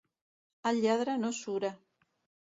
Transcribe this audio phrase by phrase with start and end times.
[0.69, 1.71] El lladre no sura.